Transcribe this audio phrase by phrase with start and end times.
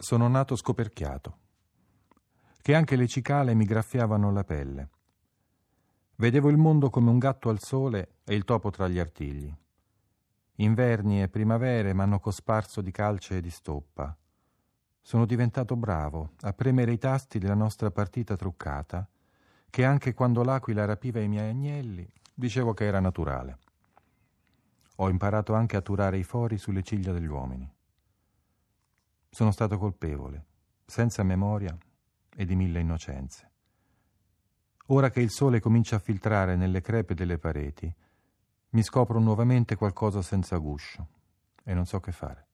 [0.00, 1.38] Sono nato scoperchiato,
[2.62, 4.88] che anche le cicale mi graffiavano la pelle.
[6.14, 9.52] Vedevo il mondo come un gatto al sole e il topo tra gli artigli.
[10.54, 14.16] Inverni e primavere m'hanno cosparso di calce e di stoppa.
[15.02, 19.04] Sono diventato bravo a premere i tasti della nostra partita truccata,
[19.68, 23.58] che anche quando l'aquila rapiva i miei agnelli, dicevo che era naturale.
[24.98, 27.68] Ho imparato anche a turare i fori sulle ciglia degli uomini.
[29.38, 30.46] Sono stato colpevole,
[30.84, 31.78] senza memoria
[32.34, 33.50] e di mille innocenze.
[34.86, 37.88] Ora che il sole comincia a filtrare nelle crepe delle pareti,
[38.70, 41.06] mi scopro nuovamente qualcosa senza guscio
[41.62, 42.47] e non so che fare.